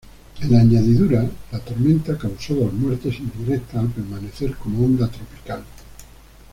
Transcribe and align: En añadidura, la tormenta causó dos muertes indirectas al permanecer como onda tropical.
En 0.41 0.55
añadidura, 0.55 1.29
la 1.51 1.59
tormenta 1.59 2.17
causó 2.17 2.55
dos 2.55 2.73
muertes 2.73 3.19
indirectas 3.19 3.75
al 3.75 3.89
permanecer 3.89 4.55
como 4.55 4.83
onda 4.83 5.07
tropical. 5.07 5.63